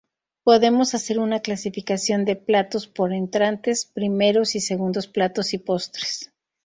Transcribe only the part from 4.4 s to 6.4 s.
y segundos platos y postres.